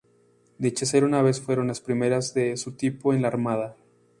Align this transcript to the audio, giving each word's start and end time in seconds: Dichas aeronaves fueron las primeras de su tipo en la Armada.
Dichas 0.57 0.95
aeronaves 0.95 1.41
fueron 1.41 1.67
las 1.67 1.79
primeras 1.79 2.33
de 2.33 2.57
su 2.57 2.71
tipo 2.71 3.13
en 3.13 3.21
la 3.21 3.27
Armada. 3.27 3.75